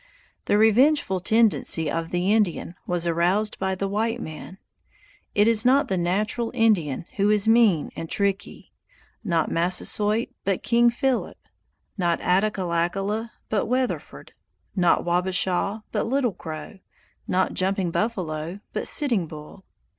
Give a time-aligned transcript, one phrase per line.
[0.45, 4.57] The revengeful tendency of the Indian was aroused by the white man.
[5.35, 8.73] It is not the natural Indian who is mean and tricky;
[9.23, 11.37] not Massasoit but King Philip;
[11.99, 14.33] not Attackullakulla but Weatherford;
[14.75, 16.79] not Wabashaw but Little Crow;
[17.27, 19.65] not Jumping Buffalo but Sitting Bull!